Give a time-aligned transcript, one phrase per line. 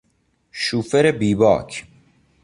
[0.51, 1.85] شوفر بیباک